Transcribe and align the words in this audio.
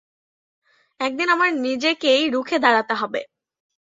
একদিন 0.99 1.27
আমার 1.29 1.49
নিজেকেই 1.59 2.23
রুখে 2.29 2.57
দাঁড়াতে 2.59 2.93
হবে। 2.93 3.21